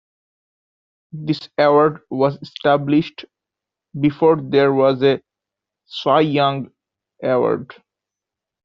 [1.11, 3.23] This award was established
[3.99, 5.21] before there was a
[5.85, 6.71] Cy Young
[7.21, 7.75] Award.